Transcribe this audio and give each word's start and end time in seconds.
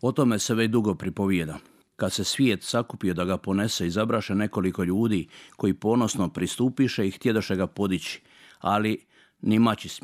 O 0.00 0.12
tome 0.12 0.38
se 0.38 0.54
već 0.54 0.70
dugo 0.70 0.94
pripovijeda. 0.94 1.58
Kad 1.96 2.12
se 2.12 2.24
svijet 2.24 2.62
sakupio 2.62 3.14
da 3.14 3.24
ga 3.24 3.36
ponese, 3.36 3.86
izabraše 3.86 4.34
nekoliko 4.34 4.84
ljudi 4.84 5.28
koji 5.56 5.74
ponosno 5.74 6.28
pristupiše 6.28 7.06
i 7.06 7.10
htjedoše 7.10 7.56
ga 7.56 7.66
podići, 7.66 8.20
ali 8.58 9.06
ni 9.40 9.58
mači 9.58 9.88
s. 9.88 10.00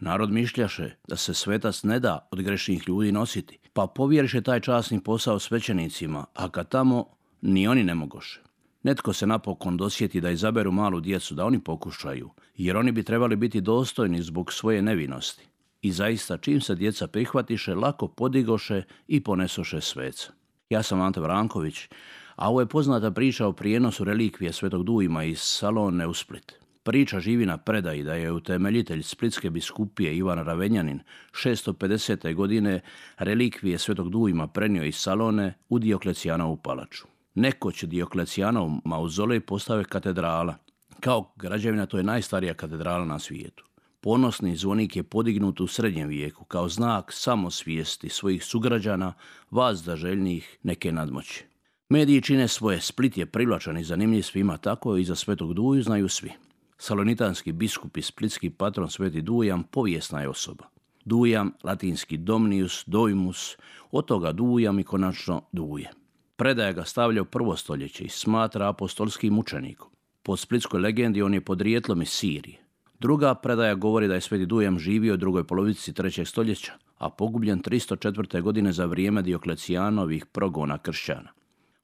Narod 0.00 0.30
mišljaše 0.30 0.96
da 1.08 1.16
se 1.16 1.34
svetac 1.34 1.82
ne 1.82 2.00
da 2.00 2.28
od 2.30 2.42
grešnih 2.42 2.88
ljudi 2.88 3.12
nositi, 3.12 3.58
pa 3.72 3.86
povjeriše 3.86 4.40
taj 4.40 4.60
časni 4.60 5.00
posao 5.00 5.38
svećenicima, 5.38 6.24
a 6.34 6.48
kad 6.48 6.68
tamo 6.68 7.06
ni 7.42 7.68
oni 7.68 7.84
ne 7.84 7.94
mogoše. 7.94 8.40
Netko 8.82 9.12
se 9.12 9.26
napokon 9.26 9.76
dosjeti 9.76 10.20
da 10.20 10.30
izaberu 10.30 10.72
malu 10.72 11.00
djecu, 11.00 11.34
da 11.34 11.44
oni 11.44 11.58
pokušaju, 11.58 12.30
jer 12.56 12.76
oni 12.76 12.92
bi 12.92 13.02
trebali 13.02 13.36
biti 13.36 13.60
dostojni 13.60 14.22
zbog 14.22 14.52
svoje 14.52 14.82
nevinosti. 14.82 15.46
I 15.86 15.92
zaista 15.92 16.36
čim 16.38 16.60
se 16.60 16.74
djeca 16.74 17.06
prihvatiše, 17.06 17.74
lako 17.74 18.08
podigoše 18.08 18.82
i 19.08 19.20
ponesoše 19.20 19.80
sveca. 19.80 20.32
Ja 20.70 20.82
sam 20.82 21.00
Ante 21.00 21.20
Vranković, 21.20 21.88
a 22.36 22.50
ovo 22.50 22.60
je 22.60 22.66
poznata 22.66 23.10
priča 23.10 23.46
o 23.46 23.52
prijenosu 23.52 24.04
relikvije 24.04 24.52
Svetog 24.52 24.84
Dujima 24.84 25.24
iz 25.24 25.38
Salone 25.38 26.06
u 26.06 26.14
Split. 26.14 26.52
Priča 26.82 27.20
živi 27.20 27.46
na 27.46 27.58
predaji 27.58 28.02
da 28.02 28.14
je 28.14 28.32
utemeljitelj 28.32 29.02
Splitske 29.02 29.50
biskupije 29.50 30.16
Ivan 30.16 30.38
Ravenjanin 30.38 31.00
650. 31.32 32.34
godine 32.34 32.80
relikvije 33.18 33.78
Svetog 33.78 34.10
Dujima 34.10 34.46
prenio 34.46 34.84
iz 34.84 34.96
Salone 34.96 35.54
u 35.68 35.78
Dioklecijanovu 35.78 36.56
palaču. 36.56 37.06
Nekoć 37.34 37.84
Dioklecijanov 37.84 38.70
mauzolej 38.84 39.40
postave 39.40 39.84
katedrala. 39.84 40.54
Kao 41.00 41.32
građevina 41.36 41.86
to 41.86 41.96
je 41.96 42.02
najstarija 42.02 42.54
katedrala 42.54 43.04
na 43.04 43.18
svijetu. 43.18 43.64
Ponosni 44.00 44.56
zvonik 44.56 44.96
je 44.96 45.02
podignut 45.02 45.60
u 45.60 45.66
srednjem 45.66 46.08
vijeku 46.08 46.44
kao 46.44 46.68
znak 46.68 47.12
samosvijesti 47.12 48.08
svojih 48.08 48.44
sugrađana, 48.44 49.14
vas 49.50 49.82
da 49.82 49.96
željnih 49.96 50.58
neke 50.62 50.92
nadmoći. 50.92 51.44
Mediji 51.88 52.22
čine 52.22 52.48
svoje, 52.48 52.80
Split 52.80 53.16
je 53.18 53.26
privlačan 53.26 53.78
i 53.78 53.84
zanimljiv 53.84 54.22
svima, 54.22 54.56
tako 54.56 54.96
i 54.96 55.04
za 55.04 55.14
Svetog 55.14 55.54
Duju 55.54 55.82
znaju 55.82 56.08
svi. 56.08 56.30
Salonitanski 56.78 57.52
biskup 57.52 57.96
i 57.96 58.02
splitski 58.02 58.50
patron 58.50 58.90
Sveti 58.90 59.22
Dujam 59.22 59.62
povijesna 59.62 60.20
je 60.20 60.28
osoba. 60.28 60.64
Dujam, 61.04 61.52
latinski 61.64 62.16
domnius, 62.16 62.84
doimus, 62.86 63.56
od 63.90 64.06
toga 64.06 64.32
Dujam 64.32 64.78
i 64.78 64.84
konačno 64.84 65.42
Duje. 65.52 65.90
Predaja 66.36 66.72
ga 66.72 66.84
stavlja 66.84 67.22
u 67.22 67.24
prvo 67.24 67.56
stoljeće 67.56 68.04
i 68.04 68.08
smatra 68.08 68.68
apostolskim 68.68 69.38
učenikom. 69.38 69.90
Po 70.22 70.36
splitskoj 70.36 70.80
legendi 70.80 71.22
on 71.22 71.34
je 71.34 71.40
podrijetlom 71.40 72.02
iz 72.02 72.08
Sirije. 72.08 72.65
Druga 73.00 73.34
predaja 73.34 73.74
govori 73.74 74.08
da 74.08 74.14
je 74.14 74.20
Sveti 74.20 74.46
Dujam 74.46 74.78
živio 74.78 75.14
u 75.14 75.16
drugoj 75.16 75.44
polovici 75.44 75.92
trećeg 75.92 76.26
stoljeća, 76.26 76.72
a 76.98 77.10
pogubljen 77.10 77.62
304. 77.62 78.40
godine 78.42 78.72
za 78.72 78.86
vrijeme 78.86 79.22
Dioklecijanovih 79.22 80.26
progona 80.26 80.78
kršćana. 80.78 81.30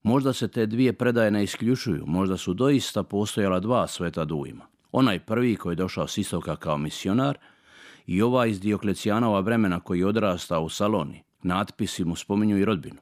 Možda 0.02 0.32
se 0.32 0.48
te 0.48 0.66
dvije 0.66 0.92
predaje 0.92 1.30
ne 1.30 1.44
isključuju, 1.44 2.04
možda 2.06 2.36
su 2.36 2.54
doista 2.54 3.02
postojala 3.02 3.60
dva 3.60 3.86
Sveta 3.86 4.24
Dujima. 4.24 4.66
Onaj 4.92 5.18
prvi 5.18 5.56
koji 5.56 5.72
je 5.72 5.76
došao 5.76 6.08
s 6.08 6.18
istoka 6.18 6.56
kao 6.56 6.78
misionar 6.78 7.38
i 8.06 8.22
ovaj 8.22 8.50
iz 8.50 8.60
Dioklecijanova 8.60 9.40
vremena 9.40 9.80
koji 9.80 9.98
je 9.98 10.06
odrastao 10.06 10.62
u 10.62 10.68
Saloni. 10.68 11.22
Natpisi 11.42 12.04
mu 12.04 12.16
spominju 12.16 12.58
i 12.58 12.64
rodbinu. 12.64 13.00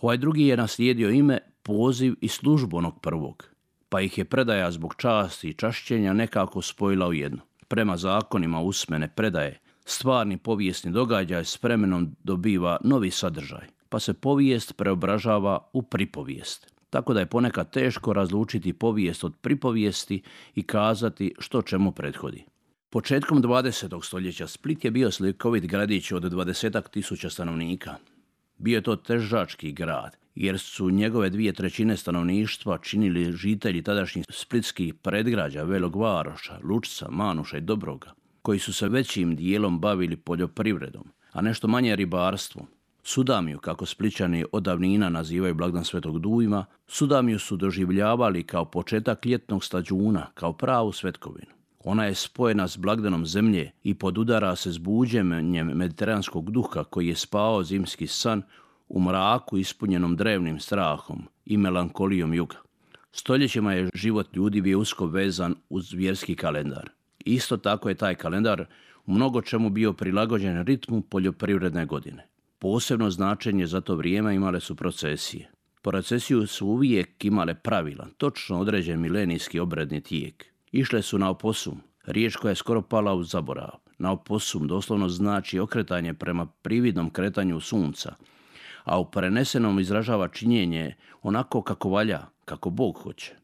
Ovaj 0.00 0.16
drugi 0.16 0.46
je 0.46 0.56
naslijedio 0.56 1.10
ime, 1.10 1.38
poziv 1.62 2.14
i 2.20 2.28
službu 2.28 2.76
onog 2.76 3.00
prvog, 3.00 3.44
pa 3.88 4.00
ih 4.00 4.18
je 4.18 4.24
predaja 4.24 4.70
zbog 4.70 4.94
časti 4.96 5.48
i 5.48 5.54
čašćenja 5.54 6.12
nekako 6.12 6.62
spojila 6.62 7.08
u 7.08 7.12
jedno. 7.12 7.40
Prema 7.68 7.96
zakonima 7.96 8.60
usmene 8.60 9.08
predaje, 9.14 9.60
stvarni 9.84 10.36
povijesni 10.36 10.90
događaj 10.90 11.44
s 11.44 11.62
vremenom 11.62 12.16
dobiva 12.22 12.76
novi 12.84 13.10
sadržaj, 13.10 13.66
pa 13.88 14.00
se 14.00 14.14
povijest 14.14 14.76
preobražava 14.76 15.70
u 15.72 15.82
pripovijest. 15.82 16.72
Tako 16.90 17.14
da 17.14 17.20
je 17.20 17.26
ponekad 17.26 17.70
teško 17.70 18.12
razlučiti 18.12 18.72
povijest 18.72 19.24
od 19.24 19.34
pripovijesti 19.40 20.22
i 20.54 20.62
kazati 20.62 21.34
što 21.38 21.62
čemu 21.62 21.92
prethodi. 21.92 22.44
Početkom 22.90 23.42
20. 23.42 24.04
stoljeća 24.04 24.46
Split 24.46 24.84
je 24.84 24.90
bio 24.90 25.10
slikovit 25.10 25.66
gradić 25.66 26.12
od 26.12 26.22
20 26.22 26.90
tisuća 26.90 27.30
stanovnika. 27.30 27.94
Bio 28.58 28.76
je 28.76 28.82
to 28.82 28.96
težački 28.96 29.72
grad, 29.72 30.16
jer 30.40 30.58
su 30.58 30.90
njegove 30.90 31.30
dvije 31.30 31.52
trećine 31.52 31.96
stanovništva 31.96 32.78
činili 32.78 33.32
žitelji 33.32 33.82
tadašnjih 33.82 34.24
splitskih 34.30 34.94
predgrađa 34.94 35.62
Velog 35.62 35.96
Varoša, 35.96 36.58
Lučca, 36.62 37.06
Manuša 37.10 37.58
i 37.58 37.60
Dobroga, 37.60 38.12
koji 38.42 38.58
su 38.58 38.72
se 38.72 38.88
većim 38.88 39.36
dijelom 39.36 39.80
bavili 39.80 40.16
poljoprivredom, 40.16 41.04
a 41.32 41.42
nešto 41.42 41.68
manje 41.68 41.96
ribarstvom. 41.96 42.66
Sudamiju, 43.02 43.58
kako 43.58 43.86
spličani 43.86 44.44
od 44.52 44.62
davnina 44.62 45.08
nazivaju 45.08 45.54
blagdan 45.54 45.84
Svetog 45.84 46.18
Dujma, 46.18 46.64
Sudamiju 46.86 47.38
su 47.38 47.56
doživljavali 47.56 48.42
kao 48.42 48.64
početak 48.64 49.26
ljetnog 49.26 49.64
stađuna, 49.64 50.26
kao 50.34 50.52
pravu 50.52 50.92
svetkovinu. 50.92 51.52
Ona 51.84 52.04
je 52.04 52.14
spojena 52.14 52.68
s 52.68 52.76
blagdanom 52.76 53.26
zemlje 53.26 53.70
i 53.82 53.94
podudara 53.94 54.56
se 54.56 54.72
s 54.72 54.78
buđenjem 54.78 55.66
mediteranskog 55.66 56.50
duha 56.50 56.84
koji 56.84 57.08
je 57.08 57.14
spao 57.14 57.64
zimski 57.64 58.06
san 58.06 58.42
u 58.88 59.00
mraku 59.00 59.58
ispunjenom 59.58 60.16
drevnim 60.16 60.60
strahom 60.60 61.22
i 61.46 61.56
melankolijom 61.56 62.34
juga. 62.34 62.56
Stoljećima 63.12 63.72
je 63.72 63.88
život 63.94 64.36
ljudi 64.36 64.60
bio 64.60 64.78
usko 64.78 65.06
vezan 65.06 65.54
uz 65.68 65.92
vjerski 65.92 66.36
kalendar. 66.36 66.90
Isto 67.18 67.56
tako 67.56 67.88
je 67.88 67.94
taj 67.94 68.14
kalendar 68.14 68.64
u 69.06 69.12
mnogo 69.12 69.42
čemu 69.42 69.70
bio 69.70 69.92
prilagođen 69.92 70.64
ritmu 70.64 71.02
poljoprivredne 71.02 71.86
godine. 71.86 72.26
Posebno 72.58 73.10
značenje 73.10 73.66
za 73.66 73.80
to 73.80 73.94
vrijeme 73.94 74.34
imale 74.34 74.60
su 74.60 74.76
procesije. 74.76 75.50
Procesiju 75.82 76.46
su 76.46 76.66
uvijek 76.66 77.24
imale 77.24 77.54
pravilan, 77.54 78.10
točno 78.16 78.60
određen 78.60 79.00
milenijski 79.00 79.60
obredni 79.60 80.00
tijek. 80.00 80.46
Išle 80.72 81.02
su 81.02 81.18
na 81.18 81.30
oposum, 81.30 81.80
riječ 82.06 82.36
koja 82.36 82.50
je 82.50 82.56
skoro 82.56 82.82
pala 82.82 83.14
u 83.14 83.22
zaborav. 83.22 83.70
Na 83.98 84.12
oposum 84.12 84.66
doslovno 84.66 85.08
znači 85.08 85.58
okretanje 85.58 86.14
prema 86.14 86.46
prividnom 86.46 87.10
kretanju 87.10 87.60
sunca, 87.60 88.14
a 88.88 88.98
u 88.98 89.10
prenesenom 89.10 89.80
izražava 89.80 90.28
činjenje 90.28 90.94
onako 91.22 91.62
kako 91.62 91.88
valja, 91.88 92.20
kako 92.44 92.70
Bog 92.70 92.98
hoće. 93.02 93.34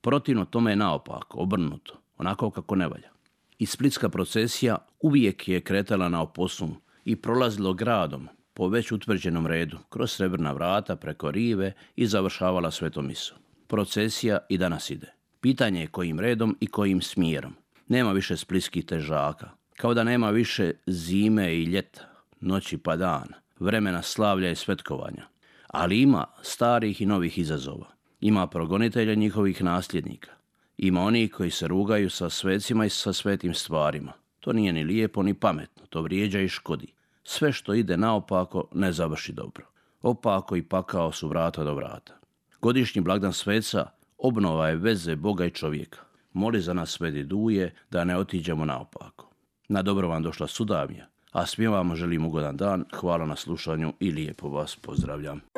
Protivno 0.00 0.44
tome 0.44 0.72
je 0.72 0.76
naopako, 0.76 1.38
obrnuto, 1.38 1.94
onako 2.18 2.50
kako 2.50 2.76
ne 2.76 2.88
valja. 2.88 3.10
I 3.58 3.66
splitska 3.66 4.08
procesija 4.08 4.78
uvijek 5.00 5.48
je 5.48 5.60
kretala 5.60 6.08
na 6.08 6.22
oposum 6.22 6.74
i 7.04 7.16
prolazilo 7.16 7.74
gradom 7.74 8.28
po 8.54 8.68
već 8.68 8.92
utvrđenom 8.92 9.46
redu, 9.46 9.78
kroz 9.88 10.12
srebrna 10.12 10.52
vrata, 10.52 10.96
preko 10.96 11.30
rive 11.30 11.72
i 11.96 12.06
završavala 12.06 12.70
svetomisu. 12.70 13.34
Procesija 13.66 14.38
i 14.48 14.58
danas 14.58 14.90
ide. 14.90 15.12
Pitanje 15.40 15.80
je 15.80 15.86
kojim 15.86 16.20
redom 16.20 16.56
i 16.60 16.66
kojim 16.66 17.02
smjerom. 17.02 17.54
Nema 17.88 18.12
više 18.12 18.36
splitskih 18.36 18.84
težaka. 18.84 19.50
Kao 19.76 19.94
da 19.94 20.04
nema 20.04 20.30
više 20.30 20.72
zime 20.86 21.54
i 21.54 21.64
ljeta, 21.64 22.08
noći 22.40 22.78
pa 22.78 22.96
dana, 22.96 23.41
vremena 23.62 24.02
slavlja 24.02 24.50
i 24.50 24.56
svetkovanja. 24.56 25.26
Ali 25.66 26.00
ima 26.00 26.26
starih 26.42 27.00
i 27.00 27.06
novih 27.06 27.38
izazova. 27.38 27.86
Ima 28.20 28.46
progonitelja 28.46 29.14
njihovih 29.14 29.62
nasljednika. 29.64 30.30
Ima 30.76 31.00
onih 31.02 31.32
koji 31.32 31.50
se 31.50 31.66
rugaju 31.66 32.10
sa 32.10 32.30
svecima 32.30 32.84
i 32.84 32.88
sa 32.88 33.12
svetim 33.12 33.54
stvarima. 33.54 34.12
To 34.40 34.52
nije 34.52 34.72
ni 34.72 34.84
lijepo 34.84 35.22
ni 35.22 35.34
pametno, 35.34 35.86
to 35.86 36.02
vrijeđa 36.02 36.40
i 36.40 36.48
škodi. 36.48 36.92
Sve 37.24 37.52
što 37.52 37.74
ide 37.74 37.96
naopako 37.96 38.68
ne 38.72 38.92
završi 38.92 39.32
dobro. 39.32 39.66
Opako 40.02 40.56
i 40.56 40.62
pakao 40.62 41.12
su 41.12 41.28
vrata 41.28 41.64
do 41.64 41.74
vrata. 41.74 42.18
Godišnji 42.60 43.02
blagdan 43.02 43.32
sveca 43.32 43.86
obnova 44.18 44.68
je 44.68 44.76
veze 44.76 45.16
Boga 45.16 45.44
i 45.44 45.50
čovjeka. 45.50 45.98
Moli 46.32 46.60
za 46.60 46.72
nas 46.72 46.90
svedi 46.90 47.24
duje 47.24 47.74
da 47.90 48.04
ne 48.04 48.16
otiđemo 48.16 48.64
naopako. 48.64 49.30
Na 49.68 49.82
dobro 49.82 50.08
vam 50.08 50.22
došla 50.22 50.46
sudavnja, 50.46 51.06
a 51.32 51.46
svima 51.46 51.76
vam 51.76 51.96
želim 51.96 52.24
ugodan 52.24 52.56
dan, 52.56 52.84
hvala 52.94 53.26
na 53.26 53.36
slušanju 53.36 53.92
i 54.00 54.10
lijepo 54.10 54.48
vas 54.48 54.76
pozdravljam. 54.76 55.51